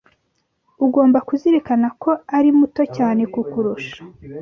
[0.85, 3.97] Ugomba kuzirikana ko ari muto cyane kukurusha